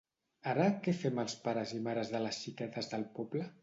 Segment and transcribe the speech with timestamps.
[0.53, 3.51] Ara què fem els pares i mares de les xiquetes del poble?